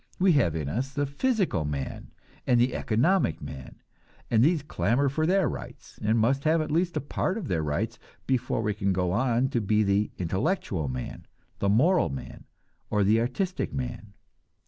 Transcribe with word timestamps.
We 0.17 0.31
have 0.31 0.55
in 0.55 0.67
us 0.67 0.89
the 0.91 1.05
physical 1.05 1.63
man 1.63 2.09
and 2.47 2.59
the 2.59 2.73
economic 2.73 3.39
man, 3.39 3.75
and 4.31 4.43
these 4.43 4.63
clamor 4.63 5.09
for 5.09 5.27
their 5.27 5.47
rights, 5.47 5.99
and 6.01 6.17
must 6.17 6.43
have 6.43 6.59
at 6.59 6.71
least 6.71 6.97
a 6.97 7.01
part 7.01 7.37
of 7.37 7.47
their 7.47 7.61
rights, 7.61 7.99
before 8.25 8.63
we 8.63 8.73
can 8.73 8.93
go 8.93 9.11
on 9.11 9.49
to 9.49 9.61
be 9.61 9.83
the 9.83 10.09
intellectual 10.17 10.87
man, 10.87 11.27
the 11.59 11.69
moral 11.69 12.09
man, 12.09 12.45
or 12.89 13.03
the 13.03 13.21
artistic 13.21 13.73
man. 13.75 14.13